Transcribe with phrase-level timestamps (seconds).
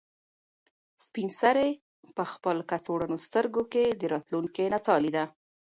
[1.05, 1.69] سپین سرې
[2.15, 5.23] په خپل کڅوړنو سترګو کې د راتلونکي نڅا لیده.